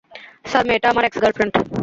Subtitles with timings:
[0.49, 1.53] Sir, মেয়েটা আমার x-girlfriend.